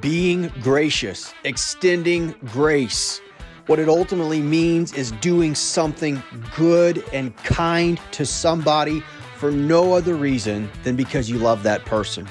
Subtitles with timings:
[0.00, 3.20] being gracious, extending grace.
[3.66, 6.22] What it ultimately means is doing something
[6.56, 9.02] good and kind to somebody
[9.36, 12.28] for no other reason than because you love that person.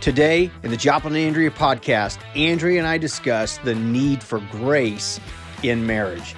[0.00, 5.18] Today, in the Joplin and Andrea podcast, Andrea and I discuss the need for grace
[5.62, 6.36] in marriage.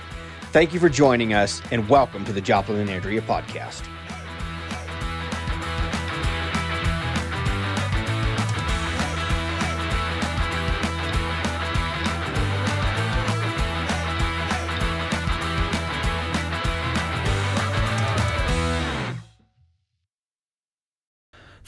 [0.53, 3.90] Thank you for joining us and welcome to the Joplin and Andrea podcast.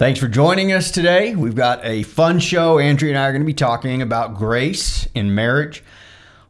[0.02, 1.37] Thanks for joining us today.
[1.37, 2.80] We've got a fun show.
[2.80, 5.84] Andrea and I are going to be talking about grace in marriage,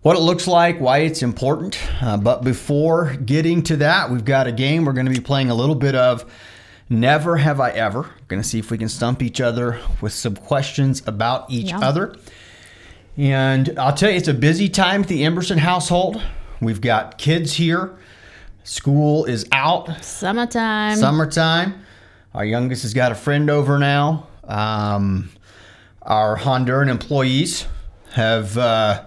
[0.01, 1.79] what it looks like, why it's important.
[2.03, 5.51] Uh, but before getting to that, we've got a game we're going to be playing
[5.51, 6.25] a little bit of
[6.89, 8.01] Never Have I Ever.
[8.01, 11.73] We're going to see if we can stump each other with some questions about each
[11.73, 11.81] Yeah.
[11.81, 12.17] other.
[13.19, 16.23] And I'll tell you, it's a busy time at the Emerson household.
[16.63, 17.99] We've got kids here.
[18.65, 20.03] School is out.
[20.03, 20.97] Summertime.
[20.97, 21.85] Summertime.
[22.35, 24.27] Our youngest has got a friend over now.
[24.45, 25.31] Um,
[26.01, 27.67] our Honduran employees
[28.13, 29.05] have uh,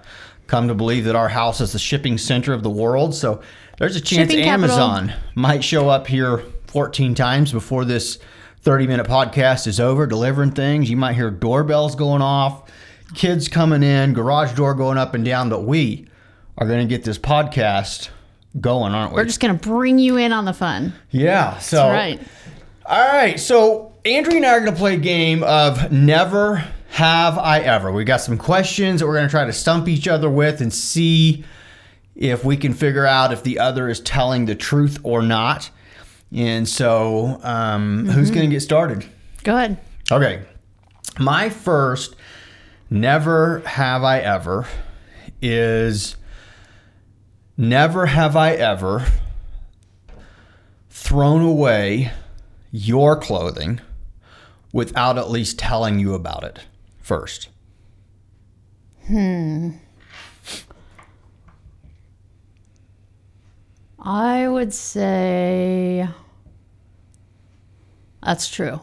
[0.47, 3.15] come to believe that our house is the shipping center of the world.
[3.15, 3.41] So
[3.77, 4.75] there's a chance Shipping capital.
[4.77, 6.37] Amazon might show up here
[6.67, 8.19] 14 times before this
[8.61, 10.89] 30 minute podcast is over, delivering things.
[10.89, 12.71] You might hear doorbells going off,
[13.13, 15.49] kids coming in, garage door going up and down.
[15.49, 16.07] But we
[16.57, 18.09] are going to get this podcast
[18.59, 19.17] going, aren't we?
[19.17, 20.93] We're just gonna bring you in on the fun.
[21.11, 21.57] yeah.
[21.57, 22.27] So That's right.
[22.87, 27.37] All right, so Andrea and I are going to play a game of Never Have
[27.37, 27.91] I Ever.
[27.91, 30.71] We got some questions that we're going to try to stump each other with and
[30.71, 31.43] see
[32.15, 35.71] if we can figure out if the other is telling the truth or not.
[36.31, 39.05] And so, um, who's going to get started?
[39.43, 39.79] Go ahead.
[40.11, 40.43] Okay,
[41.19, 42.15] my first
[42.91, 44.67] Never Have I Ever
[45.41, 46.17] is
[47.57, 49.05] Never have I ever
[50.89, 52.11] thrown away
[52.71, 53.81] your clothing
[54.73, 56.59] without at least telling you about it
[56.99, 57.49] first.
[59.07, 59.71] Hmm.
[63.99, 66.07] I would say
[68.21, 68.81] that's true.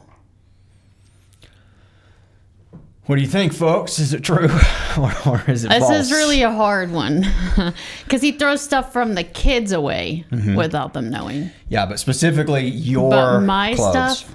[3.13, 3.99] What do you think, folks?
[3.99, 4.49] Is it true
[4.99, 5.93] or, or is it This false?
[6.07, 7.27] is really a hard one
[8.05, 10.55] because he throws stuff from the kids away Mm-hmm.
[10.55, 11.51] without them knowing.
[11.69, 14.21] yeah, but specifically your But my clothes.
[14.21, 14.35] stuff,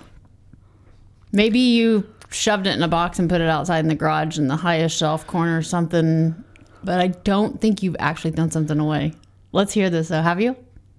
[1.32, 4.48] maybe you shoved it in a box and put it outside in the garage in
[4.48, 6.36] the highest shelf corner or something.
[6.84, 9.14] But I don't think you've actually thrown something away.
[9.54, 10.22] Let's hear this though.
[10.22, 10.56] Have you?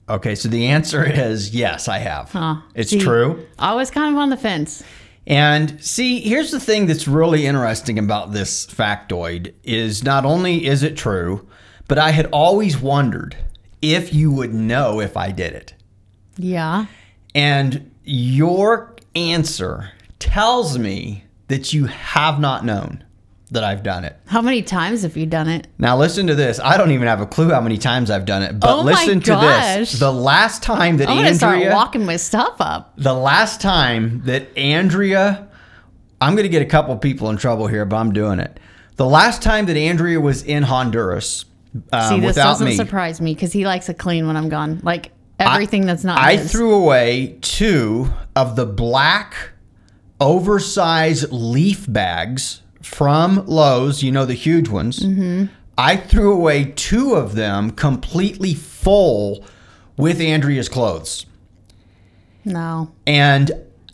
[0.09, 2.33] Okay, so the answer is yes, I have.
[2.33, 2.57] Huh.
[2.75, 3.47] It's See, true.
[3.57, 4.83] I was kind of on the fence.
[5.29, 10.83] And see, here's the thing that's really interesting about this factoid is not only is
[10.83, 11.47] it true,
[11.87, 13.37] but I had always wondered
[13.83, 15.75] if you would know if I did it.
[16.39, 16.87] Yeah.
[17.35, 23.05] And your answer tells me that you have not known
[23.51, 24.17] that I've done it.
[24.27, 25.67] How many times have you done it?
[25.79, 26.61] Now listen to this.
[26.61, 29.21] I don't even have a clue how many times I've done it, but Oh listen
[29.21, 29.99] to this.
[29.99, 32.95] The last time that I'm gonna start Andrea walking my stuff up.
[32.97, 35.49] the last time that Andrea,
[36.21, 38.59] I'm going to get a couple people in trouble here, but I'm doing it.
[38.97, 41.45] The last time that Andrea was in Honduras
[41.93, 44.81] um, See, this doesn't me, surprise me because he likes it clean when I'm gone.
[44.83, 46.19] Like everything that's not.
[46.19, 46.51] I his.
[46.51, 49.35] threw away two of the black
[50.21, 55.01] oversized leaf bags from Lowe's, you know, the huge ones.
[55.01, 55.47] Mm-hmm.
[55.77, 59.45] I threw away two of them completely full
[59.97, 61.27] with Andrea's clothes.
[62.45, 62.91] No.
[63.07, 63.51] and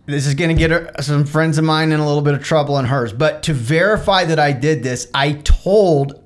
[0.07, 2.45] this is going to get her, some friends of mine in a little bit of
[2.45, 3.13] trouble and hers.
[3.13, 6.23] But to verify that I did this, I told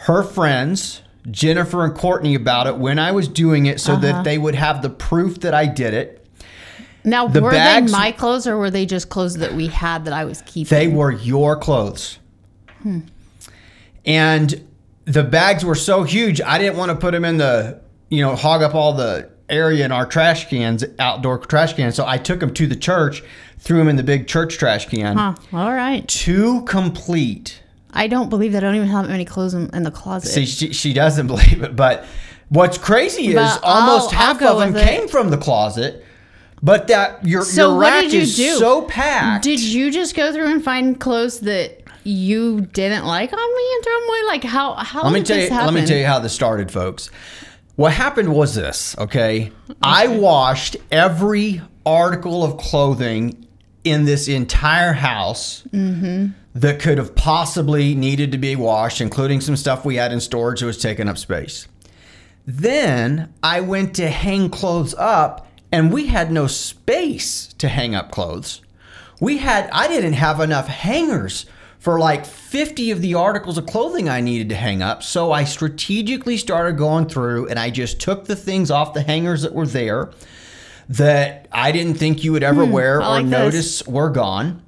[0.00, 1.00] her friends,
[1.30, 4.02] Jennifer and Courtney, about it when I was doing it so Uh-huh.
[4.02, 6.23] that they would have the proof that I did it.
[7.04, 10.04] Now, The were bags- they my clothes or were they just clothes that we had
[10.06, 10.76] that I was keeping?
[10.76, 12.18] They were your clothes.
[12.82, 13.00] Hmm.
[14.06, 14.66] And
[15.04, 17.80] the bags were so huge, I didn't want to put them in the,
[18.10, 21.94] you know, hog up all the area in our trash cans, outdoor trash cans.
[21.94, 23.22] So I took them to the church,
[23.58, 25.16] threw them in the big church trash can.
[25.16, 25.34] Huh.
[25.52, 26.06] All right.
[26.08, 27.60] Two complete.
[27.92, 28.64] I don't believe that.
[28.64, 30.28] I don't even have any clothes in, in the closet.
[30.30, 32.04] See, she, she doesn't believe it, but
[32.48, 34.88] what's crazy is But almost I'll- I'll half of them with it.
[34.88, 36.04] came from the closet.
[36.62, 38.56] But that your So your rack is do?
[38.56, 39.44] so packed.
[39.44, 43.84] Did you just go through and find clothes that you didn't like on me and
[43.84, 44.18] throw them away?
[44.26, 45.50] Like how how let me tell you.
[45.50, 45.74] happen?
[45.74, 47.10] Let me tell you how this started, folks.
[47.76, 48.96] What happened was this.
[48.98, 49.50] Okay,
[49.82, 53.46] I washed every article of clothing
[53.82, 56.28] in this entire house Mm-hmm.
[56.54, 60.60] that could have possibly needed to be washed, including some stuff we had in storage
[60.60, 61.68] that was taking up space.
[62.46, 65.43] Then I went to hang clothes up,
[65.74, 68.60] and we had no space to hang up clothes.
[69.20, 71.46] We had, I didn't have enough hangers
[71.80, 75.02] for like 50 of the articles of clothing I needed to hang up.
[75.02, 79.42] So I strategically started going through and I just took the things off the hangers
[79.42, 80.12] that were there
[80.88, 83.32] that I didn't think you would ever hmm, wear I or like this.
[83.32, 84.62] notice were gone.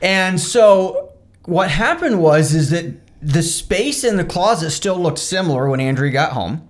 [0.00, 1.12] And so
[1.44, 6.10] what happened was is that the space in the closet still looked similar when Andrea
[6.10, 6.66] got home,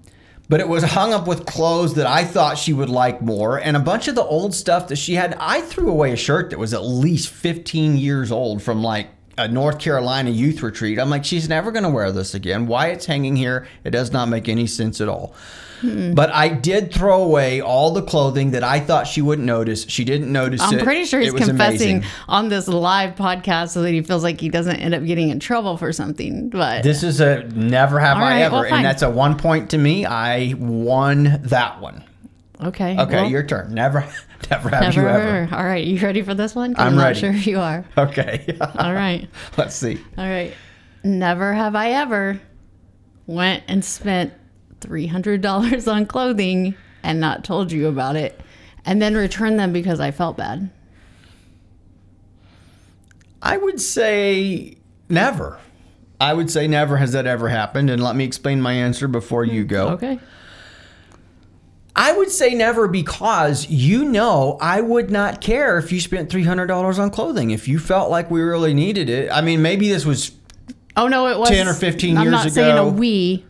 [0.52, 3.74] but it was hung up with clothes that I thought she would like more and
[3.74, 5.34] a bunch of the old stuff that she had.
[5.40, 9.08] I threw away a shirt that was at least 15 years old from like
[9.38, 10.98] a North Carolina youth retreat.
[10.98, 12.66] I'm like, she's never going to wear this again.
[12.66, 15.34] Why it's hanging here, it does not make any sense at all.
[15.82, 16.14] Hmm.
[16.14, 19.84] But I did throw away all the clothing that I thought she wouldn't notice.
[19.88, 20.84] She didn't notice I'm it.
[20.84, 22.04] pretty sure he's confessing amazing.
[22.28, 25.40] on this live podcast so that he feels like he doesn't end up getting in
[25.40, 26.48] trouble for something.
[26.50, 29.36] But This is a never have All I right, ever, well, and that's a one
[29.36, 30.06] point to me.
[30.06, 32.04] I won that one.
[32.62, 33.74] okay, Okay, well, your turn.
[33.74, 34.00] Never,
[34.50, 35.48] never have never you ever.
[35.56, 36.76] All right, you ready for this one?
[36.78, 37.18] I'm I'm not ready.
[37.20, 37.84] sure you are.
[37.98, 38.56] Okay.
[38.78, 39.98] All right, Let's see.
[40.16, 40.54] all right.
[41.02, 42.40] Never have I ever
[43.26, 44.32] went and spent
[44.82, 48.40] three hundred dollars on clothing and not told you about it,
[48.84, 50.70] and then returned them because I felt bad.
[53.40, 54.76] I would say
[55.08, 55.58] never.
[56.20, 57.90] I would say never has that ever happened.
[57.90, 59.88] And let me explain my answer before you go.
[59.88, 60.20] Mm, okay.
[61.96, 66.98] I would say never because you know I would not care if you spent $300
[66.98, 67.50] on clothing.
[67.50, 69.30] If you felt like we really needed it.
[69.32, 70.32] I mean, maybe this was
[70.96, 72.88] Oh no, it was 10 or 15 I'm years not saying a ago.
[72.90, 73.44] we.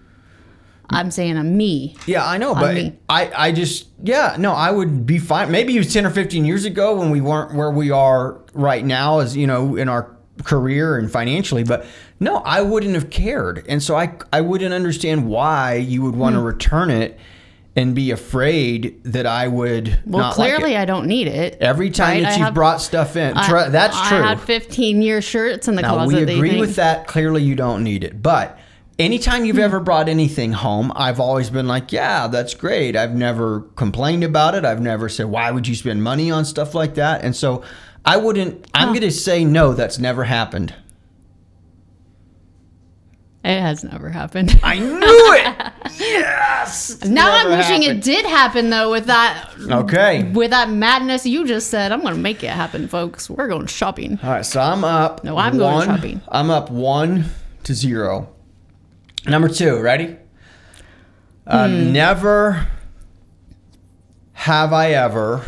[0.93, 1.97] I'm saying a me.
[2.07, 2.93] Yeah, I know, but me.
[3.09, 5.51] I, I just, yeah, no, I would be fine.
[5.51, 8.85] Maybe it was 10 or 15 years ago when we weren't where we are right
[8.85, 11.85] now, as you know, in our career and financially, but
[12.19, 13.65] no, I wouldn't have cared.
[13.69, 16.21] And so I, I wouldn't understand why you would Hmm.
[16.21, 17.19] want to return it
[17.75, 21.57] and be afraid that I would Well, not like clearly I don't need it.
[21.61, 22.23] Every time right?
[22.25, 24.23] that I you've have- brought stuff in, I- that's I true.
[24.23, 26.27] had 15 year shirts in the Now closet.
[26.29, 27.07] we agree with that.
[27.07, 28.23] Clearly, you don't need it.
[28.23, 28.59] But
[29.03, 33.61] anytime you've ever brought anything home, I've always been like, "Yeah, that's great." I've never
[33.77, 34.65] complained about it.
[34.65, 37.63] I've never said, "Why would you spend money on stuff like that?" And so,
[38.05, 38.67] I wouldn't.
[38.75, 39.73] I'm going to say no.
[39.75, 40.75] That's never happened.
[43.45, 44.59] It has never happened.
[44.63, 45.73] I knew it.
[45.99, 46.91] yes.
[46.91, 47.99] it's now I'm wishing happened.
[47.99, 48.91] it did happen though.
[48.93, 50.31] With that, Okay.
[50.33, 53.29] with that madness you just said, I'm going to make it happen, folks.
[53.29, 54.21] We're going shopping.
[54.23, 55.25] All right, so I'm up.
[55.25, 56.21] No, I'm going shopping.
[56.29, 57.25] I'm up one
[57.65, 58.29] to zero.
[59.27, 60.17] Number two, ready?
[61.47, 61.93] Uh, Hmm.
[61.93, 62.69] Never
[64.33, 65.45] have I ever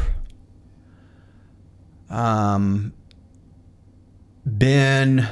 [2.08, 2.92] um,
[4.46, 5.26] been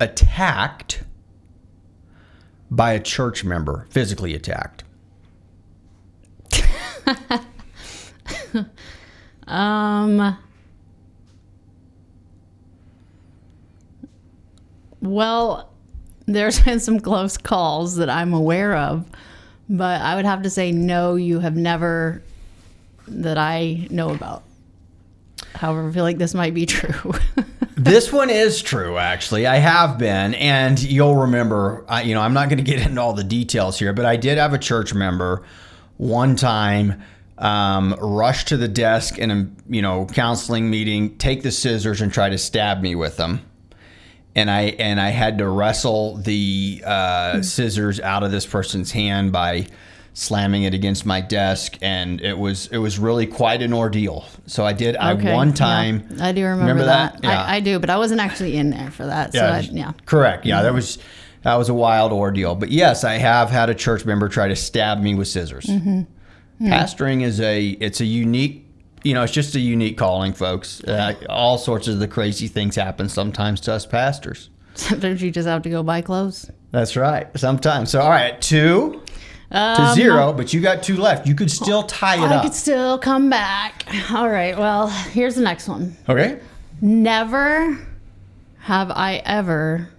[0.00, 1.04] attacked
[2.70, 4.84] by a church member, physically attacked.
[9.46, 10.38] Um.
[15.02, 15.73] Well,
[16.26, 19.06] there's been some close calls that I'm aware of,
[19.68, 21.14] but I would have to say no.
[21.16, 22.22] You have never
[23.08, 24.42] that I know about.
[25.54, 27.12] However, I feel like this might be true.
[27.76, 29.46] this one is true, actually.
[29.46, 31.84] I have been, and you'll remember.
[31.88, 34.16] I, you know, I'm not going to get into all the details here, but I
[34.16, 35.44] did have a church member
[35.96, 37.02] one time
[37.38, 42.12] um, rush to the desk in a you know counseling meeting, take the scissors, and
[42.12, 43.40] try to stab me with them.
[44.36, 49.30] And I and I had to wrestle the uh, scissors out of this person's hand
[49.30, 49.66] by
[50.12, 54.24] slamming it against my desk, and it was it was really quite an ordeal.
[54.46, 54.96] So I did.
[54.96, 55.54] I Okay, one yeah.
[55.54, 56.08] time.
[56.20, 57.14] I do remember, Remember that.
[57.14, 57.24] that?
[57.24, 57.42] Yeah.
[57.44, 59.32] I, I do, but I wasn't actually in there for that.
[59.32, 59.92] So I, yeah.
[60.04, 60.44] Correct.
[60.46, 60.98] Yeah, that was
[61.42, 62.54] that was a wild ordeal.
[62.56, 65.66] But yes, I have had a church member try to stab me with scissors.
[65.66, 66.02] Mm-hmm.
[66.66, 68.63] Pastoring is a it's a unique,
[69.04, 70.82] you know, it's just a unique calling, folks.
[70.82, 74.50] Uh, all sorts of the crazy things happen sometimes to us pastors.
[74.74, 76.50] Sometimes you just have to go buy clothes.
[76.72, 77.28] That's right.
[77.38, 77.90] Sometimes.
[77.90, 79.00] So all right, two
[79.52, 81.28] to zero, but you got two left.
[81.28, 82.42] You could still tie it Um, I up.
[82.42, 83.86] could still come back.
[84.10, 84.58] All right.
[84.58, 85.96] Well, here's the next one.
[86.08, 86.40] okay.
[86.80, 87.78] Never
[88.60, 89.90] have I ever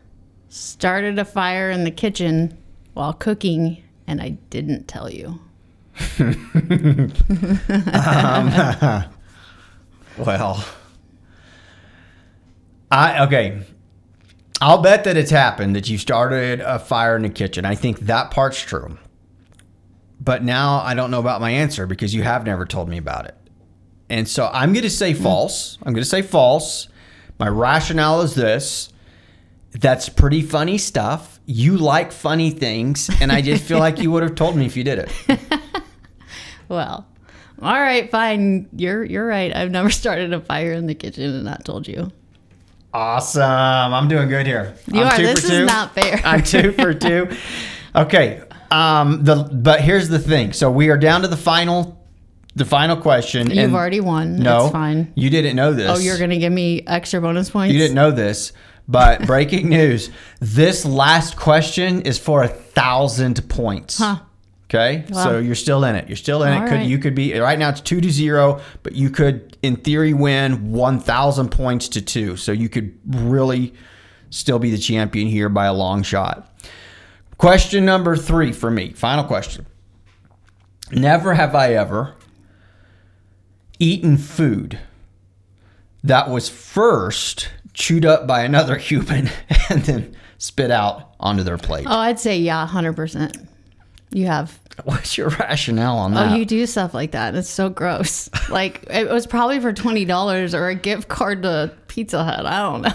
[0.49, 2.57] started a fire in the kitchen
[2.93, 5.39] while cooking and I didn't tell you.
[7.95, 8.49] Um,
[10.25, 10.65] well,
[12.91, 13.61] I okay.
[14.61, 17.65] I'll bet that it's happened that you started a fire in the kitchen.
[17.65, 18.97] I think that part's true.
[20.19, 23.25] But now I don't know about my answer because you have never told me about
[23.25, 23.35] it.
[24.09, 25.23] And so I'm going to say hmm.
[25.23, 25.77] false.
[25.83, 26.87] I'm going to say false
[27.39, 28.89] My rationale is this.
[29.71, 31.39] That's pretty funny stuff.
[31.45, 34.77] You like funny things, and I just feel like you would have told me if
[34.77, 35.81] you did it.
[36.69, 37.05] Well,
[37.61, 38.67] all right, fine.
[38.75, 39.55] You're you're right.
[39.55, 42.11] I've never started a fire in the kitchen and not told you.
[42.93, 43.43] Awesome.
[43.43, 44.75] I'm doing good here.
[44.91, 45.17] You I'm are.
[45.17, 46.21] This is not fair.
[46.25, 47.29] I'm two for two.
[47.93, 48.41] Okay.
[48.71, 49.23] Um.
[49.23, 50.53] The but here's the thing.
[50.53, 52.01] So we are down to the final,
[52.55, 53.51] the final question.
[53.51, 54.37] You've already won.
[54.37, 55.11] no, It's fine.
[55.15, 55.89] You didn't know this.
[55.89, 57.73] Oh, you're gonna give me extra bonus points.
[57.73, 58.53] You didn't know this,
[58.87, 63.97] but breaking news: this last question is for a thousand points.
[63.97, 64.19] Huh.
[64.69, 65.23] Okay, Wow.
[65.23, 66.07] so you're still in it.
[66.07, 66.69] You're still in All it.
[66.69, 66.87] Could right.
[66.87, 67.69] you could be right now?
[67.69, 72.35] It's two to zero, but you could, in theory, win one thousand points to two.
[72.35, 73.73] So you could really
[74.31, 76.51] still be the champion here by a long shot.
[77.37, 78.91] Question number three for me.
[78.93, 79.67] Final question.
[80.91, 82.15] Never have I ever
[83.79, 84.79] eaten food
[86.03, 89.29] that was first chewed up by another human
[89.69, 91.85] and then spit out onto their plate.
[91.87, 93.37] Oh, I'd say yeah, hundred percent.
[94.15, 94.57] You have.
[94.85, 96.31] What's your rationale on that?
[96.31, 97.35] Oh, you do stuff like that.
[97.35, 98.29] It's so gross.
[98.49, 102.45] like it was probably for twenty dollars or a gift card to Pizza Hut.
[102.45, 102.93] I don't know.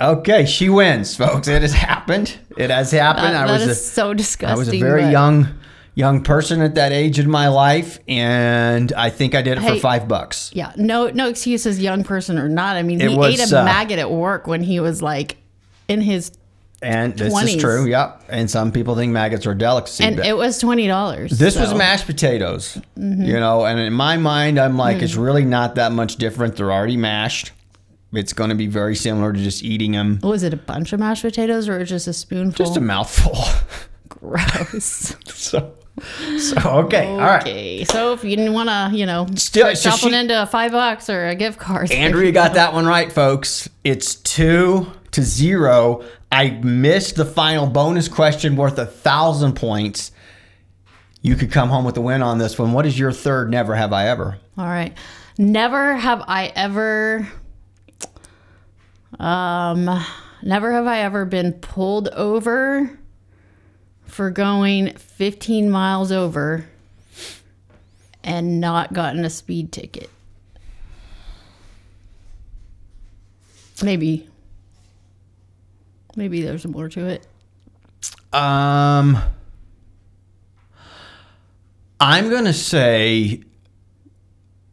[0.00, 1.48] okay, she wins, folks.
[1.48, 2.38] It has happened.
[2.56, 3.34] It has happened.
[3.34, 4.54] That, I that was is a, so disgusting.
[4.54, 5.48] I was a very but- young
[5.96, 9.76] young person at that age in my life, and I think I did it for
[9.80, 10.52] five bucks.
[10.54, 12.76] Yeah, no, no excuses, young person or not.
[12.76, 15.38] I mean, he was, ate a uh, maggot at work when he was like
[15.88, 16.30] in his,
[16.86, 17.48] And this 20s.
[17.48, 17.86] is true.
[17.86, 18.22] Yep.
[18.28, 20.04] And some people think maggots are a delicacy.
[20.04, 21.32] and it was twenty dollars.
[21.38, 23.22] This was mashed potatoes, Mm-hmm.
[23.24, 25.02] you know, and in my mind, I'm like, Mm.
[25.02, 26.56] it's really not that much different.
[26.56, 27.52] They're already mashed.
[28.12, 30.20] It's going to be very similar to just eating them.
[30.22, 32.64] Was it a bunch of mashed potatoes or just a spoonful?
[32.64, 33.36] Just a mouthful.
[34.08, 35.14] gross.
[35.26, 35.74] so,
[36.38, 37.42] so okay, all right.
[37.42, 40.72] Okay, so if you didn't want to, you know, Still- so she- into a five
[40.72, 41.90] bucks or a gift card.
[41.90, 43.68] Andrea got that one right, folks.
[43.84, 46.04] It's two to zero.
[46.30, 50.12] I missed the final bonus question worth a thousand points.
[51.22, 52.72] You could come home with a win on this one.
[52.72, 53.50] What is your third?
[53.50, 54.38] Never have I ever.
[54.58, 54.96] All right.
[55.38, 57.26] Never have I ever
[59.18, 59.88] um
[60.42, 62.98] never have I ever been pulled over
[64.16, 66.64] for going 15 miles over
[68.24, 70.08] and not gotten a speed ticket.
[73.82, 74.26] Maybe
[76.16, 77.26] maybe there's more to it.
[78.32, 79.18] Um,
[82.00, 83.42] I'm going to say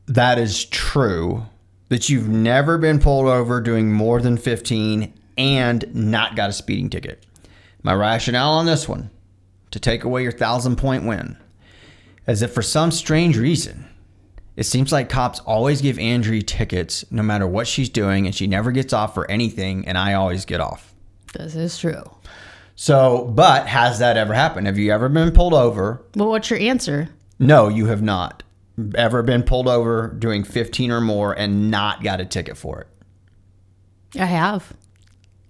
[0.05, 1.45] that is true
[1.89, 6.89] that you've never been pulled over doing more than 15 and not got a speeding
[6.89, 7.25] ticket.
[7.83, 9.09] My rationale on this one
[9.73, 11.35] to take away your thousand point win
[12.27, 13.85] As if for some strange reason,
[14.55, 18.45] it seems like cops always give Andrea tickets no matter what she's doing, and she
[18.45, 20.93] never gets off for anything, and I always get off.
[21.33, 22.03] This is true.
[22.75, 24.67] So, but has that ever happened?
[24.67, 26.05] Have you ever been pulled over?
[26.15, 27.09] Well, what's your answer?
[27.39, 28.43] No, you have not
[28.95, 34.21] ever been pulled over doing 15 or more and not got a ticket for it.
[34.21, 34.73] I have.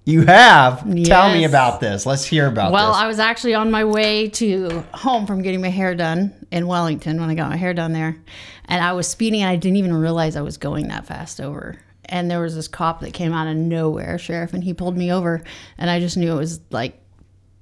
[0.05, 0.81] You have.
[1.05, 2.05] Tell me about this.
[2.05, 2.93] Let's hear about Well, this.
[2.95, 6.67] Well, I was actually on my way to home from getting my hair done in
[6.67, 8.17] Wellington when I got my hair done there.
[8.65, 11.79] And I was speeding and I didn't even realize I was going that fast over.
[12.05, 15.12] And there was this cop that came out of nowhere, sheriff, and he pulled me
[15.12, 15.41] over.
[15.77, 17.00] And I just knew it was like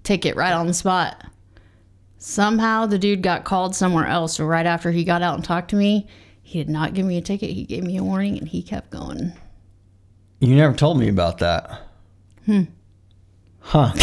[0.04, 1.24] ticket right on the spot.
[2.18, 4.38] Somehow the dude got called somewhere else.
[4.38, 6.08] So right after he got out and talked to me,
[6.42, 7.52] he did not give me a ticket.
[7.52, 9.32] He gave me a warning and he kept going.
[10.40, 11.88] you never told me about that.
[12.52, 12.64] Hmm.
[13.60, 13.94] Huh.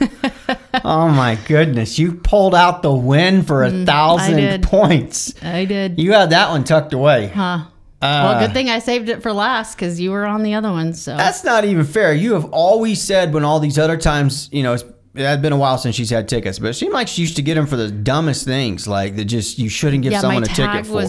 [0.84, 1.98] oh my goodness.
[1.98, 4.62] You pulled out the win for a thousand Mm, did.
[4.62, 5.34] points.
[5.42, 5.98] I did.
[5.98, 7.28] You had that one tucked away.
[7.28, 7.64] Huh.
[8.00, 10.70] Uh, well, good thing I saved it for last because you were on the other
[10.70, 10.94] one.
[10.94, 12.14] So That's not even fair.
[12.14, 14.84] You have always said when all these other times, you know, it's,
[15.14, 17.34] it had been a while since she's had tickets, but it seemed like she used
[17.36, 20.44] to get them for the dumbest things, like that just you shouldn't give yeah, someone
[20.44, 21.08] a ticket for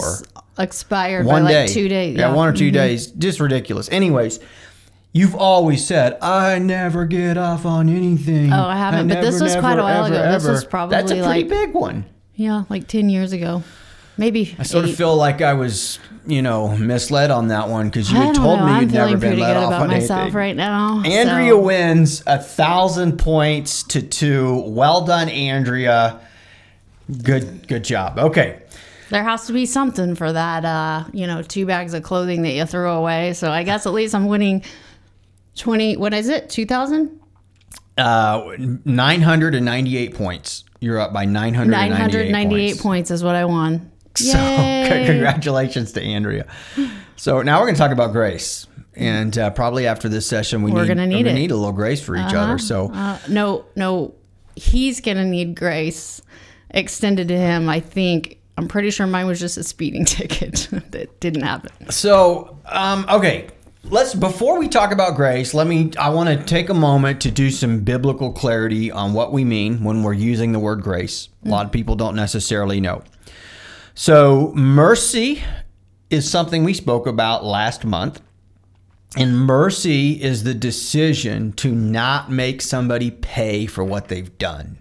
[0.58, 2.16] expired one by day, like two days.
[2.18, 3.88] Yeah, one or 2 days, just ridiculous.
[3.90, 4.40] Anyways,
[5.12, 8.52] you've always said I never get off on anything.
[8.52, 10.32] Oh, I haven't, but this never, was quite a while ever, ago.
[10.32, 12.04] This was probably that's a pretty like- big one.
[12.34, 13.62] Yeah, like ten years ago,
[14.16, 14.54] maybe.
[14.58, 18.18] I sort of feel like I was, you know, misled on that one because you
[18.18, 18.66] I had told know.
[18.66, 20.36] me I'm you'd never been let good off about on myself anything.
[20.36, 21.02] right now.
[21.04, 24.62] Andrea so- wins a thousand points to two.
[24.68, 26.20] Well done, Andrea.
[27.22, 28.18] Good, good job.
[28.18, 28.60] Okay,
[29.10, 30.64] There has to be something for that.
[30.64, 33.32] Uh, you know, two bags of clothing that you throw away.
[33.32, 34.62] So I guess at least I'm winning
[35.56, 35.96] twenty.
[35.96, 36.48] What is it?
[36.50, 37.20] Two thousand.
[37.98, 38.52] uh,
[38.84, 40.64] nine hundred and ninety-eight points.
[40.80, 42.82] You're up by nine hundred Nine hundred ninety-eight points.
[42.82, 43.90] points is what I won.
[44.18, 44.32] Yay.
[44.88, 46.46] So, congratulations to Andrea.
[47.16, 48.66] So, now we're going to talk about grace.
[48.94, 51.34] And uh, probably after this session, we We're gonna need we it.
[51.34, 52.58] need a little grace for each other.
[52.58, 54.14] So, Uh, no, no,
[54.56, 56.20] he's gonna need grace
[56.70, 57.68] extended to him.
[57.68, 58.38] I think.
[58.58, 61.88] I'm pretty sure mine was just a speeding ticket that didn't happen.
[61.90, 63.46] So, um, okay,
[63.84, 65.92] let's before we talk about grace, let me.
[65.98, 69.82] I want to take a moment to do some biblical clarity on what we mean
[69.84, 71.28] when we're using the word grace.
[71.44, 73.02] A lot of people don't necessarily know.
[73.94, 75.42] So, mercy
[76.10, 78.20] is something we spoke about last month.
[79.16, 84.78] And mercy is the decision to not make somebody pay for what they've done.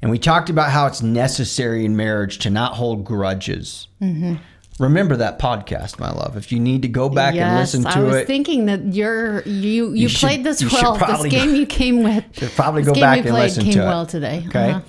[0.00, 3.88] And we talked about how it's necessary in marriage to not hold grudges.
[4.00, 4.36] Mm-hmm.
[4.78, 6.36] Remember that podcast, my love.
[6.36, 8.94] If you need to go back and listen to it, I was it, thinking that
[8.94, 10.96] you're you you, should- played this you well.
[10.96, 12.24] This game you came with.
[12.38, 13.84] should probably this go back and listen came to it.
[13.84, 14.44] well today.
[14.48, 14.70] Okay.
[14.70, 14.80] Uh-huh.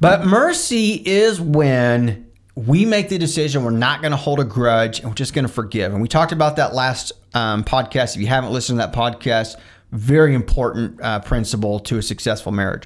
[0.00, 2.26] But mercy is when
[2.56, 5.46] we make the decision we're not going to hold a grudge and we're just going
[5.46, 5.92] to forgive.
[5.92, 8.14] And we talked about that last um, podcast.
[8.16, 9.56] If you haven't listened to that podcast,
[9.92, 12.84] very important uh, principle to a successful marriage.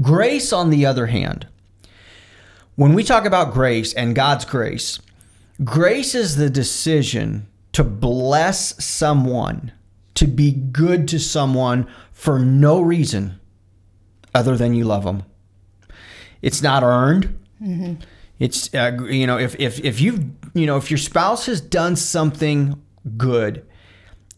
[0.00, 1.46] Grace, on the other hand,
[2.76, 5.00] when we talk about grace and God's grace,
[5.64, 9.72] grace is the decision to bless someone,
[10.14, 13.38] to be good to someone for no reason
[14.34, 15.22] other than you love them.
[16.42, 17.38] It's not earned.
[18.38, 21.94] It's uh, you know if if if you you know if your spouse has done
[21.96, 22.80] something
[23.16, 23.66] good,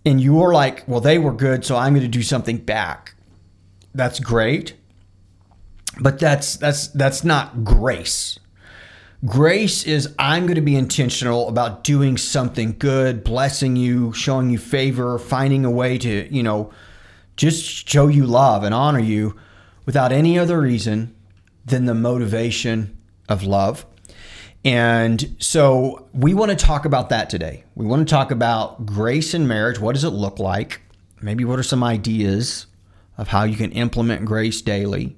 [0.04, 3.14] and you're like, well, they were good, so I'm going to do something back.
[3.94, 4.74] That's great,
[6.00, 8.40] but that's that's that's not grace.
[9.24, 14.58] Grace is I'm going to be intentional about doing something good, blessing you, showing you
[14.58, 16.72] favor, finding a way to, you know,
[17.36, 19.36] just show you love and honor you
[19.86, 21.14] without any other reason
[21.64, 22.98] than the motivation
[23.28, 23.86] of love.
[24.64, 27.62] And so we want to talk about that today.
[27.76, 29.78] We want to talk about grace in marriage.
[29.78, 30.80] What does it look like?
[31.20, 32.66] Maybe what are some ideas
[33.16, 35.16] of how you can implement grace daily?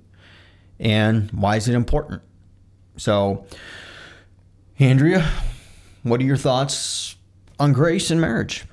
[0.78, 2.20] And why is it important?
[2.98, 3.46] So,
[4.78, 5.28] Andrea,
[6.02, 7.16] what are your thoughts
[7.60, 8.64] on grace in marriage?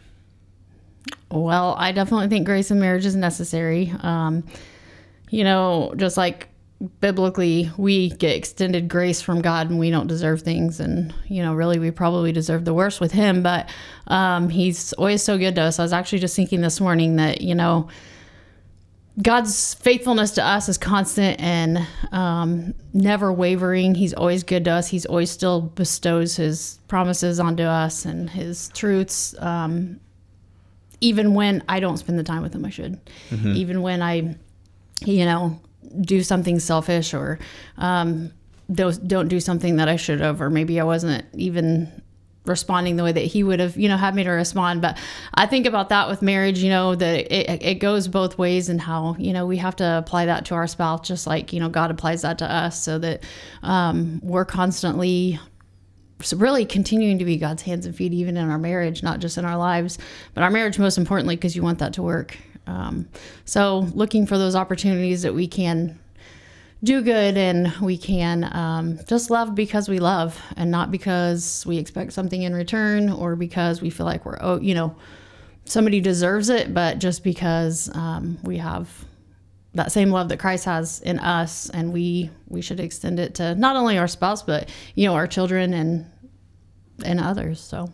[1.29, 3.93] Well, I definitely think grace in marriage is necessary.
[4.01, 4.43] Um,
[5.29, 6.49] you know, just like
[6.99, 10.79] biblically, we get extended grace from God and we don't deserve things.
[10.79, 13.69] And, you know, really, we probably deserve the worst with Him, but
[14.07, 15.79] um, He's always so good to us.
[15.79, 17.87] I was actually just thinking this morning that, you know,
[19.21, 23.93] God's faithfulness to us is constant and um, never wavering.
[23.95, 24.87] He's always good to us.
[24.87, 29.35] He's always still bestows His promises onto us and His truths.
[29.39, 29.99] Um,
[31.01, 32.99] even when I don't spend the time with him I should.
[33.55, 34.35] Even when I,
[35.03, 35.59] you know,
[36.01, 37.39] do something selfish or
[37.77, 38.31] um,
[38.71, 41.91] don't, don't do something that I should have, or maybe I wasn't even
[42.45, 44.81] responding the way that he would have, you know, had me to respond.
[44.81, 44.97] But
[45.35, 48.81] I think about that with marriage, you know, that it, it goes both ways and
[48.81, 51.69] how, you know, we have to apply that to our spouse, just like, you know,
[51.69, 53.23] God applies that to us so that
[53.61, 55.39] um, we're constantly
[56.35, 59.45] really continuing to be God's hands and feet, even in our marriage, not just in
[59.45, 59.97] our lives,
[60.33, 62.37] but our marriage most importantly, because you want that to work.
[62.67, 63.07] Um,
[63.45, 65.99] so looking for those opportunities that we can
[66.83, 71.77] do good and we can um, just love because we love and not because we
[71.77, 74.95] expect something in return or because we feel like we're, oh, you know,
[75.65, 78.89] somebody deserves it, but just because um, we have
[79.73, 83.55] that same love that Christ has in us, and we we should extend it to
[83.55, 86.05] not only our spouse, but you know our children and
[87.05, 87.61] and others.
[87.61, 87.89] So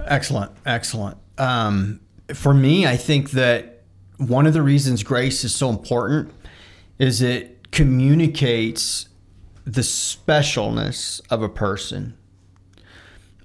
[0.00, 1.18] Excellent, excellent.
[1.38, 2.00] Um,
[2.32, 3.73] for me, I think that
[4.16, 6.32] one of the reasons grace is so important
[6.98, 9.08] is it communicates
[9.64, 12.16] the specialness of a person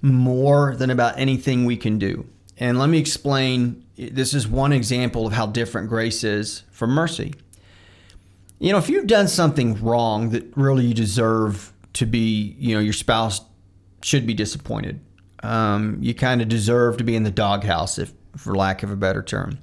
[0.02, 2.26] more than about anything we can do.
[2.58, 7.34] And let me explain this is one example of how different grace is from mercy.
[8.58, 12.80] You know, if you've done something wrong that really you deserve to be, you know,
[12.80, 13.40] your spouse
[14.02, 15.00] should be disappointed.
[15.42, 18.96] Um, you kind of deserve to be in the doghouse, if for lack of a
[18.96, 19.58] better term.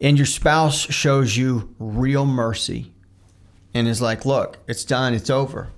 [0.00, 2.92] And your spouse shows you real mercy
[3.74, 5.70] and is like, look, it's done, it's over,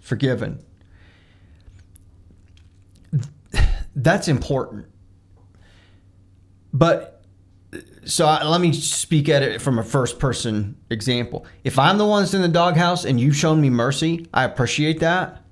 [0.00, 0.64] forgiven.
[3.94, 4.86] That's important.
[6.72, 7.22] But
[8.04, 11.46] so I, let me speak at it from a first person example.
[11.64, 15.00] If I'm the one that's in the doghouse and you've shown me mercy, I appreciate
[15.00, 15.44] that.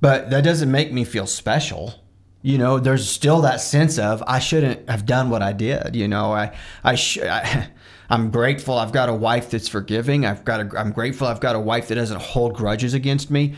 [0.00, 2.01] But that doesn't make me feel special.
[2.42, 5.94] You know, there's still that sense of I shouldn't have done what I did.
[5.94, 7.68] You know, I I, sh- I
[8.10, 10.26] I'm grateful I've got a wife that's forgiving.
[10.26, 13.54] I've got a I'm grateful I've got a wife that doesn't hold grudges against me.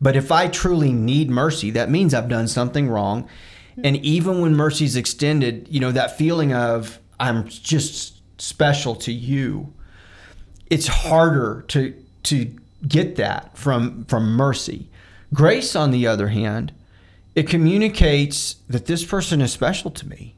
[0.00, 3.28] But if I truly need mercy, that means I've done something wrong.
[3.82, 9.72] And even when mercy's extended, you know, that feeling of I'm just special to you,
[10.70, 14.88] it's harder to to get that from from mercy.
[15.34, 16.72] Grace, on the other hand,
[17.38, 20.34] it communicates that this person is special to me,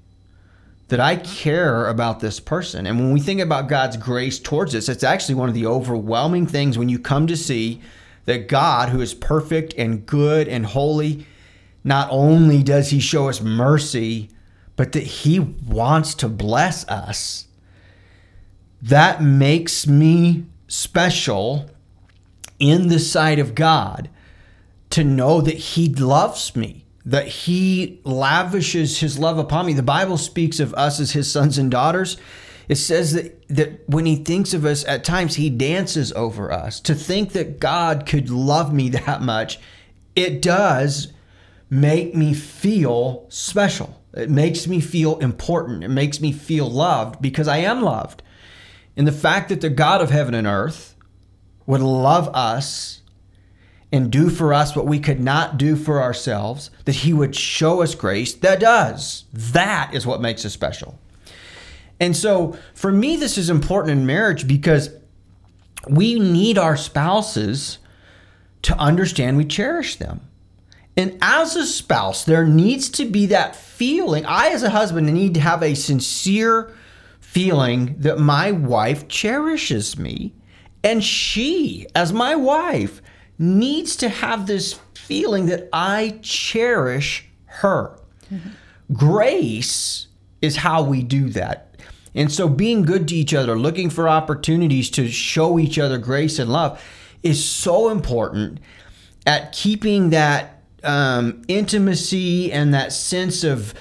[0.88, 2.86] that I care about this person.
[2.86, 6.46] And when we think about God's grace towards us, it's actually one of the overwhelming
[6.46, 7.80] things when you come to see
[8.26, 11.26] that God, who is perfect and good and holy,
[11.82, 14.28] not only does he show us mercy,
[14.76, 17.46] but that he wants to bless us.
[18.82, 21.70] That makes me special
[22.58, 24.10] in the sight of God
[24.90, 29.72] to know that he loves me that he lavishes his love upon me.
[29.72, 32.16] The Bible speaks of us as his sons and daughters.
[32.68, 36.78] It says that, that when he thinks of us, at times he dances over us.
[36.82, 39.58] To think that God could love me that much,
[40.14, 41.12] it does
[41.68, 44.00] make me feel special.
[44.14, 45.82] It makes me feel important.
[45.82, 48.22] It makes me feel loved because I am loved.
[48.96, 50.94] And the fact that the God of heaven and earth
[51.66, 52.99] would love us
[53.92, 57.82] and do for us what we could not do for ourselves, that He would show
[57.82, 59.24] us grace, that does.
[59.32, 60.98] That is what makes us special.
[61.98, 64.90] And so for me, this is important in marriage because
[65.88, 67.78] we need our spouses
[68.62, 70.20] to understand we cherish them.
[70.96, 74.26] And as a spouse, there needs to be that feeling.
[74.26, 76.74] I, as a husband, need to have a sincere
[77.20, 80.34] feeling that my wife cherishes me.
[80.82, 83.00] And she, as my wife,
[83.40, 87.98] needs to have this feeling that I cherish her.
[88.30, 88.50] Mm-hmm.
[88.92, 90.08] Grace
[90.42, 91.74] is how we do that.
[92.14, 96.38] And so being good to each other, looking for opportunities to show each other grace
[96.38, 96.84] and love
[97.22, 98.60] is so important
[99.26, 103.74] at keeping that um, intimacy and that sense of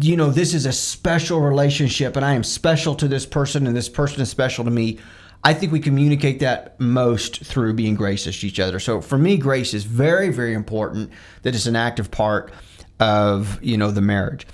[0.00, 3.76] you know this is a special relationship and i am special to this person and
[3.76, 4.98] this person is special to me
[5.44, 8.78] I think we communicate that most through being gracious to each other.
[8.78, 11.10] So for me, grace is very, very important.
[11.42, 12.52] That it's an active part
[13.00, 14.46] of you know the marriage.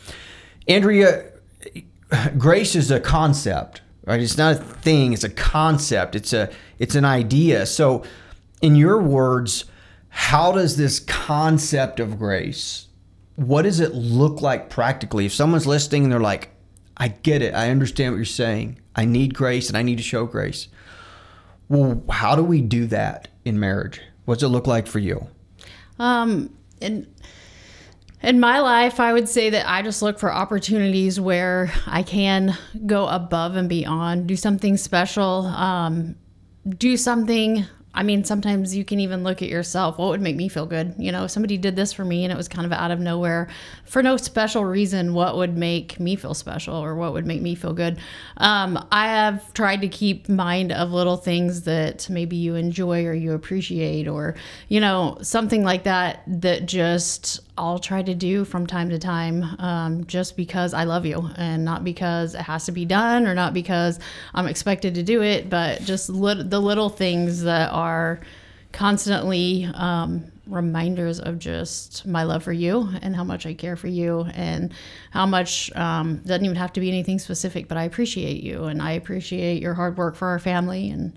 [0.67, 1.31] Andrea,
[2.39, 4.21] grace is a concept, right?
[4.21, 5.13] It's not a thing.
[5.13, 6.17] It's a concept.
[6.17, 7.67] It's a it's an idea.
[7.67, 8.05] So,
[8.63, 9.67] in your words,
[10.09, 12.87] how does this concept of grace?
[13.37, 15.27] What does it look like practically?
[15.27, 16.51] If someone's listening and they're like,
[16.99, 17.55] I get it.
[17.55, 18.81] I understand what you're saying.
[18.97, 20.69] I need grace and I need to show grace.
[21.69, 24.01] Well, how do we do that in marriage?
[24.25, 25.29] What's it look like for you?
[25.99, 27.07] Um, in
[28.21, 32.57] in my life, I would say that I just look for opportunities where I can
[32.85, 36.17] go above and beyond, do something special, um,
[36.77, 37.65] do something
[37.99, 39.99] I mean, sometimes you can even look at yourself.
[39.99, 40.95] What would make me feel good?
[40.99, 43.01] You know, if somebody did this for me and it was kind of out of
[43.01, 43.49] nowhere
[43.85, 47.57] for no special reason, what would make me feel special or what would make me
[47.57, 47.99] feel good?
[48.37, 53.15] Um, I have tried to keep mind of little things that maybe you enjoy or
[53.15, 54.37] you appreciate or,
[54.69, 59.43] you know, something like that that just I'll try to do from time to time
[59.59, 63.35] um, just because I love you and not because it has to be done or
[63.35, 63.99] not because
[64.33, 68.21] I'm expected to do it, but just the little things that are
[68.73, 73.89] constantly um, reminders of just my love for you and how much I care for
[73.89, 74.73] you and
[75.11, 78.81] how much um, doesn't even have to be anything specific, but I appreciate you and
[78.81, 80.91] I appreciate your hard work for our family.
[80.91, 81.13] And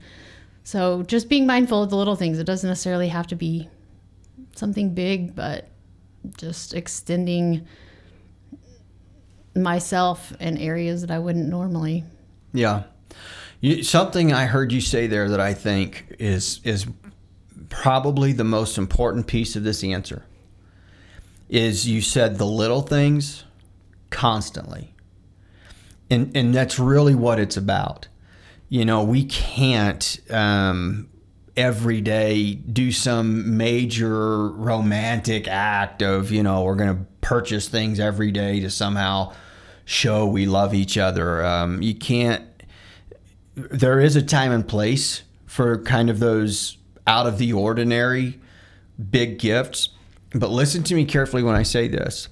[0.64, 3.70] so just being mindful of the little things, it doesn't necessarily have to be
[4.56, 5.68] something big, but
[6.38, 7.68] just extending
[9.56, 12.04] myself in areas that I wouldn't normally.
[12.54, 12.84] Yeah.
[13.60, 16.88] You, something I heard you say there that I think is is
[17.70, 20.26] probably the most important piece of this answer
[21.50, 23.44] is you said the little things
[24.10, 24.94] constantly.
[26.10, 28.08] And and that's really what it's about.
[28.70, 31.10] You know, we can't um,
[31.58, 38.00] every day do some major romantic act of, you know, we're going to purchase things
[38.00, 39.34] every day to somehow
[39.86, 41.46] show we love each other.
[41.46, 42.46] Um, you can't,
[43.56, 48.40] there is a time and place for kind of those out of the ordinary
[49.10, 49.90] big gifts.
[50.34, 52.30] But listen to me carefully when I say this.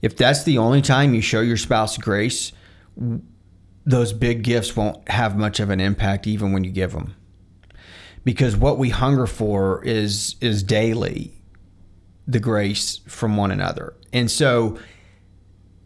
[0.00, 2.52] If that's the only time you show your spouse grace,
[3.84, 7.16] those big gifts won't have much of an impact even when you give them
[8.28, 11.32] because what we hunger for is is daily
[12.26, 13.94] the grace from one another.
[14.12, 14.78] And so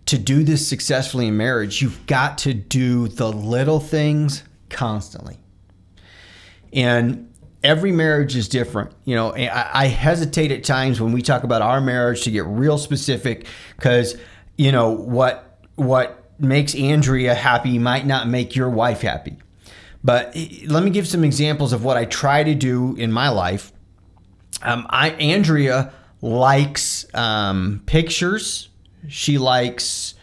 [0.07, 5.39] to do this successfully in marriage, you've got to do the little things constantly.
[6.73, 8.91] And every marriage is different.
[9.05, 12.45] You know, I, I hesitate at times when we talk about our marriage to get
[12.47, 14.17] real specific because,
[14.57, 19.37] you know, what what makes Andrea happy might not make your wife happy.
[20.05, 20.37] But
[20.67, 23.73] let me give some examples of what I try to do in my life.
[24.62, 28.69] Um, I Andrea likes um, pictures.
[29.09, 30.15] She likes,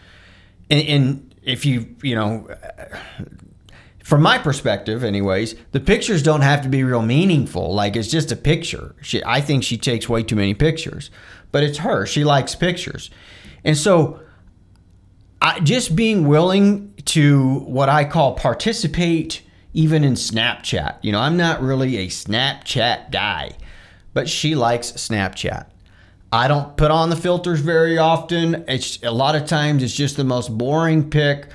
[0.69, 2.47] and, and if you you know
[4.03, 7.73] from my perspective, anyways, the pictures don't have to be real meaningful.
[7.73, 8.95] Like it's just a picture.
[9.01, 11.11] She, I think she takes way too many pictures,
[11.51, 12.05] but it's her.
[12.05, 13.11] She likes pictures,
[13.63, 14.19] and so
[15.41, 19.41] I, just being willing to what I call participate,
[19.73, 20.97] even in Snapchat.
[21.01, 23.51] You know, I'm not really a Snapchat guy,
[24.13, 25.65] but she likes Snapchat.
[26.31, 28.65] I don't put on the filters very often.
[28.67, 31.47] It's a lot of times it's just the most boring pic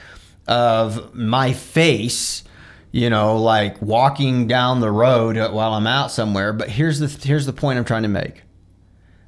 [0.48, 2.42] of my face,
[2.90, 6.52] you know, like walking down the road while I'm out somewhere.
[6.52, 8.42] But here's the here's the point I'm trying to make.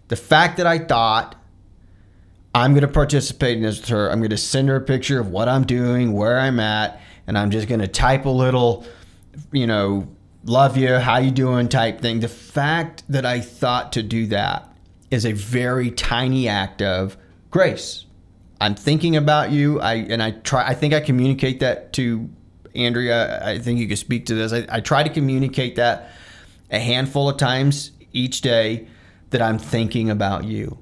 [0.08, 1.36] The fact that I thought
[2.54, 5.20] I'm going to participate in this with her, I'm going to send her a picture
[5.20, 8.86] of what I'm doing, where I'm at, and I'm just going to type a little,
[9.52, 10.08] you know,
[10.44, 12.20] love you, how you doing type thing.
[12.20, 14.72] The fact that I thought to do that
[15.10, 17.16] is a very tiny act of
[17.50, 18.04] grace.
[18.60, 19.80] I'm thinking about you.
[19.80, 20.66] I and I try.
[20.66, 22.28] I think I communicate that to
[22.74, 23.44] Andrea.
[23.46, 24.52] I think you can speak to this.
[24.52, 26.10] I, I try to communicate that
[26.70, 28.88] a handful of times each day
[29.30, 30.78] that I'm thinking about you,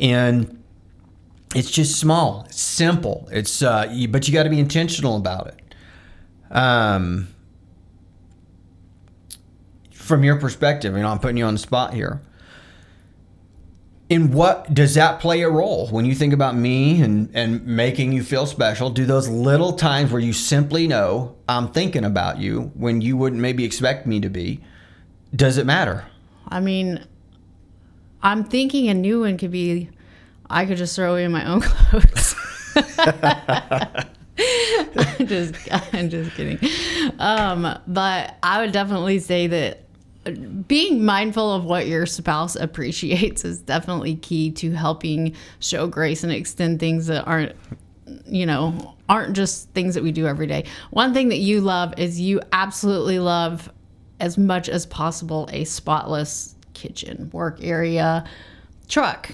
[0.00, 0.62] and
[1.54, 3.28] it's just small, it's simple.
[3.30, 5.74] It's uh, you, but you got to be intentional about it.
[6.50, 7.28] Um,
[9.92, 12.20] from your perspective, you know, I'm putting you on the spot here
[14.08, 18.12] in what does that play a role when you think about me and and making
[18.12, 22.70] you feel special do those little times where you simply know i'm thinking about you
[22.74, 24.60] when you wouldn't maybe expect me to be
[25.34, 26.04] does it matter
[26.48, 27.04] i mean
[28.22, 29.88] i'm thinking a new one could be
[30.50, 32.34] i could just throw in my own clothes
[34.38, 35.54] I'm just
[35.94, 36.58] I'm just kidding.
[37.18, 39.86] Um, but I would definitely say that
[40.68, 46.32] being mindful of what your spouse appreciates is definitely key to helping show grace and
[46.32, 47.54] extend things that aren't
[48.26, 51.92] you know aren't just things that we do every day one thing that you love
[51.96, 53.70] is you absolutely love
[54.20, 58.24] as much as possible a spotless kitchen work area
[58.88, 59.30] truck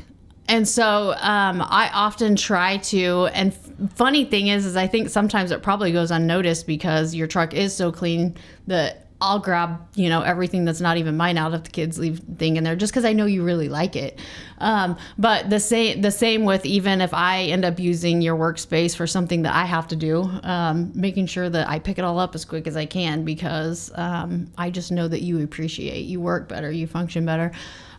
[0.52, 3.28] and so um, I often try to.
[3.32, 7.26] And f- funny thing is, is I think sometimes it probably goes unnoticed because your
[7.26, 8.36] truck is so clean
[8.66, 12.20] that I'll grab, you know, everything that's not even mine out of the kids leave
[12.36, 14.18] thing in there just because I know you really like it.
[14.58, 18.94] Um, but the same the same with even if I end up using your workspace
[18.94, 22.18] for something that I have to do, um, making sure that I pick it all
[22.18, 26.20] up as quick as I can because um, I just know that you appreciate you
[26.20, 27.52] work better, you function better.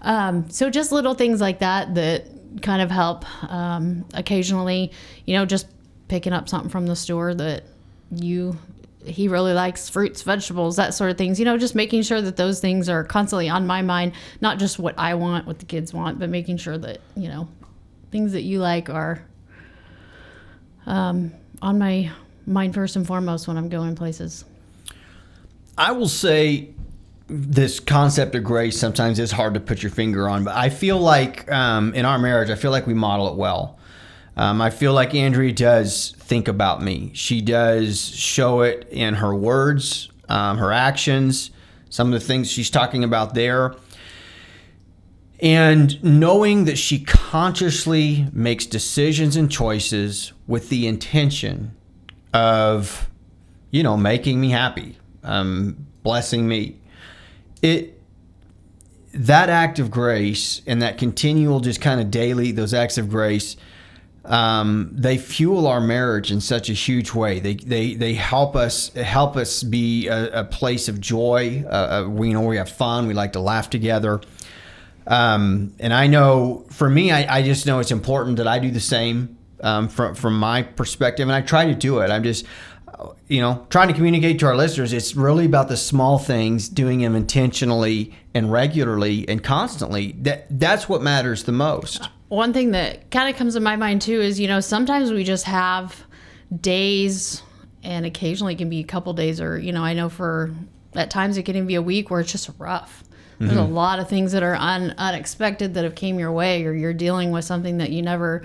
[0.04, 2.28] Um, so just little things like that that
[2.62, 3.26] kind of help.
[3.52, 4.92] Um, occasionally,
[5.26, 5.68] you know, just
[6.08, 7.64] picking up something from the store that
[8.12, 8.58] you
[9.06, 11.40] he really likes fruits, vegetables, that sort of things.
[11.40, 14.80] You know, just making sure that those things are constantly on my mind, not just
[14.80, 17.48] what I want, what the kids want, but making sure that, you know,
[18.12, 19.26] things that you like are
[20.86, 22.12] um, on my
[22.46, 24.46] mind first and foremost when I'm going places.
[25.78, 26.70] I will say
[27.28, 31.00] this concept of grace sometimes is hard to put your finger on, but I feel
[31.00, 33.80] like um, in our marriage, I feel like we model it well.
[34.36, 37.12] Um, I feel like Andrea does think about me.
[37.14, 41.52] She does show it in her words, um, her actions,
[41.90, 43.76] some of the things she's talking about there.
[45.40, 51.76] And knowing that she consciously makes decisions and choices with the intention
[52.34, 53.10] of,
[53.70, 56.80] you know, making me happy, um, blessing me.
[57.64, 58.00] It
[59.16, 63.56] that act of grace and that continual, just kind of daily, those acts of grace
[64.26, 67.40] um, they fuel our marriage in such a huge way.
[67.40, 71.66] They they they help us help us be a, a place of joy.
[71.68, 73.08] Uh, uh, we you know we have fun.
[73.08, 74.22] We like to laugh together.
[75.06, 78.72] Um, and I know for me, I, I, just know it's important that I do
[78.72, 82.10] the same um, from from my perspective, and I try to do it.
[82.10, 82.46] I'm just
[83.28, 84.94] you know trying to communicate to our listeners.
[84.94, 90.14] It's really about the small things, doing them intentionally and regularly and constantly.
[90.20, 94.02] That that's what matters the most one thing that kind of comes to my mind
[94.02, 96.04] too is you know sometimes we just have
[96.60, 97.44] days
[97.84, 100.52] and occasionally it can be a couple days or you know i know for
[100.96, 103.04] at times it can even be a week where it's just rough
[103.36, 103.46] mm-hmm.
[103.46, 103.76] there's a mm-hmm.
[103.76, 107.30] lot of things that are un, unexpected that have came your way or you're dealing
[107.30, 108.44] with something that you never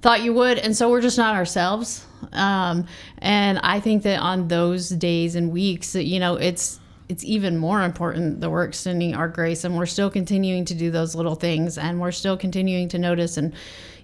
[0.00, 2.06] thought you would and so we're just not ourselves.
[2.32, 2.86] Um,
[3.18, 6.78] and i think that on those days and weeks you know it's
[7.10, 10.92] it's even more important that we're extending our grace and we're still continuing to do
[10.92, 13.52] those little things and we're still continuing to notice and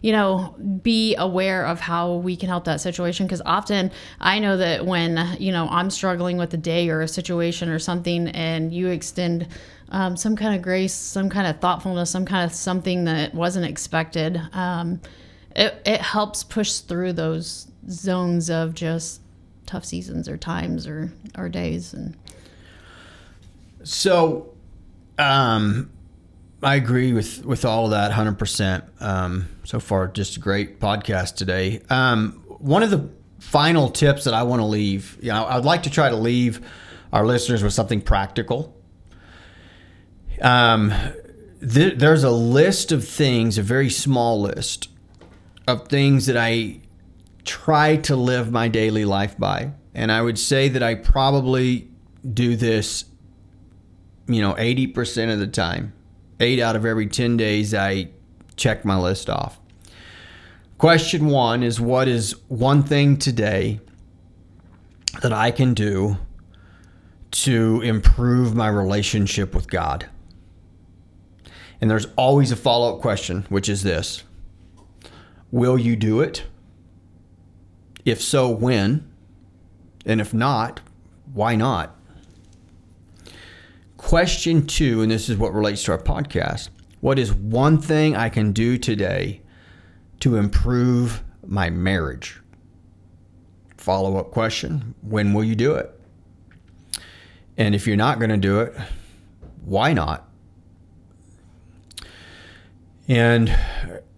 [0.02, 3.26] you know be aware of how we can help that situation.
[3.26, 7.08] Because often i know that when you know i'm struggling with a day or a
[7.08, 9.46] situation or something and you extend
[9.90, 13.64] um, some kind of grace some kind of thoughtfulness some kind of something that wasn't
[13.64, 15.00] expected um,
[15.56, 19.20] it, it helps push through those zones of just
[19.64, 22.16] tough seasons or times or or days and
[23.82, 24.54] So,
[25.18, 25.90] um,
[26.62, 28.84] I agree with with all of that, hundred percent.
[29.00, 31.80] Um, so far, just a great podcast today.
[31.90, 33.08] Um, one of the
[33.40, 36.60] final tips that I want to leave, you know, I'd like to try to leave
[37.12, 38.74] our listeners with something practical.
[40.42, 40.92] Um,
[41.60, 44.88] th- there's a list of things, a very small list
[45.66, 46.80] of things that I
[47.44, 51.88] try to live my daily life by, and I would say that I probably
[52.32, 53.04] do this
[54.28, 55.92] you know, 80% of the time,
[56.40, 58.08] eight out of every 10 days, I
[58.56, 59.60] check my list off.
[60.78, 63.80] Question one is What is one thing today
[65.22, 66.18] that I can do
[67.30, 70.06] to improve my relationship with God?
[71.80, 74.22] And there's always a follow up question, which is this
[75.50, 76.44] Will you do it?
[78.04, 79.10] If so, when?
[80.04, 80.80] And if not,
[81.32, 81.96] why not?
[83.96, 86.68] Question two, and this is what relates to our podcast
[87.00, 89.40] What is one thing I can do today
[90.20, 92.40] to improve my marriage?
[93.76, 95.92] Follow up question When will you do it?
[97.56, 98.76] And if you're not going to do it,
[99.64, 100.28] why not?
[103.08, 103.56] And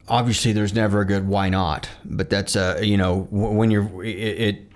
[0.09, 4.09] obviously, there's never a good why not, but that's a, you know, when you're, it,
[4.09, 4.73] it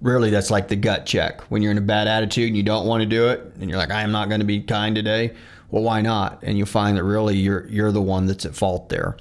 [0.00, 1.40] really that's like the gut check.
[1.50, 3.78] When you're in a bad attitude and you don't want to do it and you're
[3.78, 5.34] like i am not going to be kind today
[5.70, 6.42] well why not?
[6.42, 9.16] And you find that really you're you're the one that's at fault there.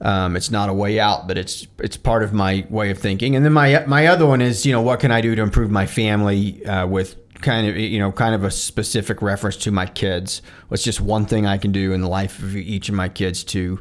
[0.00, 3.36] Um, it's not a way out but it's it's part of my way of thinking.
[3.36, 5.70] And then my my other one is you know what can i do to improve
[5.70, 9.86] my family uh, with kind of you know kind of a specific reference to my
[9.86, 10.42] kids?
[10.68, 13.44] What's just one thing i can do in the life of each of my kids
[13.44, 13.78] to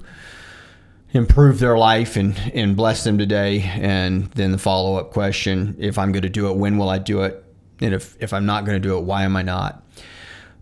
[1.12, 3.62] improve their life and, and bless them today.
[3.62, 6.98] And then the follow up question if I'm going to do it, when will I
[6.98, 7.44] do it?
[7.80, 9.84] And if, if I'm not going to do it, why am I not?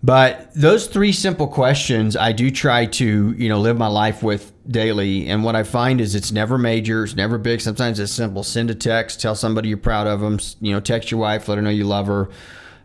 [0.03, 4.51] But those three simple questions I do try to, you know, live my life with
[4.69, 5.27] daily.
[5.27, 7.61] And what I find is it's never major, it's never big.
[7.61, 8.43] Sometimes it's simple.
[8.43, 11.57] Send a text, tell somebody you're proud of them, you know, text your wife, let
[11.57, 12.29] her know you love her.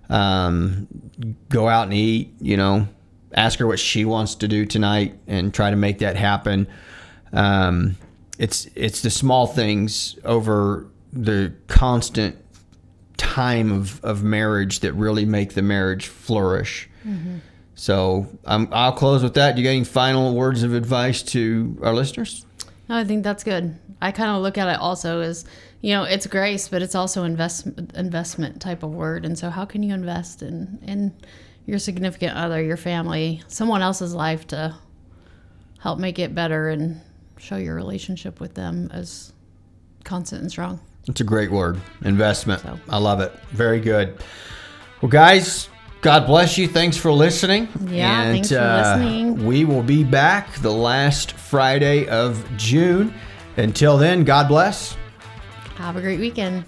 [0.08, 0.86] Um,
[1.48, 2.86] go out and eat, you know,
[3.34, 6.68] ask her what she wants to do tonight and try to make that happen.
[7.32, 7.96] Um,
[8.38, 12.36] it's it's the small things over the constant
[13.16, 16.88] time of, of marriage that really make the marriage flourish.
[17.06, 17.38] Mm-hmm.
[17.74, 19.54] So um, I'll close with that.
[19.54, 22.44] Do you got any final words of advice to our listeners?
[22.88, 23.78] No, I think that's good.
[24.00, 25.44] I kind of look at it also as,
[25.80, 29.24] you know, it's grace, but it's also invest investment type of word.
[29.24, 31.12] And so, how can you invest in in
[31.66, 34.74] your significant other, your family, someone else's life to
[35.80, 37.00] help make it better and
[37.38, 39.32] show your relationship with them as
[40.04, 40.80] constant and strong.
[41.06, 42.62] It's a great word, investment.
[42.62, 42.78] So.
[42.88, 43.32] I love it.
[43.50, 44.22] Very good.
[45.00, 45.68] Well, guys,
[46.00, 46.68] God bless you.
[46.68, 47.68] Thanks for listening.
[47.86, 49.46] Yeah, and, thanks for uh, listening.
[49.46, 53.14] We will be back the last Friday of June.
[53.56, 54.96] Until then, God bless.
[55.76, 56.64] Have a great weekend.